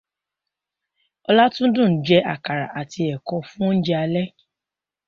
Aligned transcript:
Ọlátundùn 1.29 1.91
jẹ 2.05 2.17
àkàrà 2.33 2.65
àti 2.79 3.01
ẹ̀kọ 3.13 3.35
fún 3.49 3.65
oúnjẹ 3.69 3.95
alẹ́. 4.03 4.25